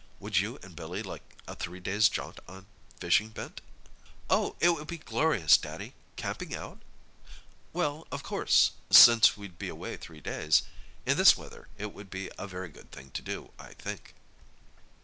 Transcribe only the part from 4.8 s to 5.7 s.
be glorious,